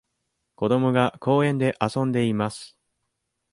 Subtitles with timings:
[0.55, 2.75] 子どもが公園で遊んでいます。